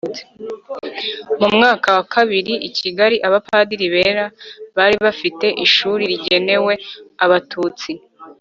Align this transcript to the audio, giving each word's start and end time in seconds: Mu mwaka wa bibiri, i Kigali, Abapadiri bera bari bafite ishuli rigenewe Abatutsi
Mu 1.39 1.49
mwaka 1.55 1.89
wa 1.97 2.21
bibiri, 2.31 2.53
i 2.67 2.69
Kigali, 2.77 3.15
Abapadiri 3.27 3.85
bera 3.95 4.25
bari 4.77 4.95
bafite 5.05 5.45
ishuli 5.65 6.03
rigenewe 6.11 6.73
Abatutsi 7.25 7.91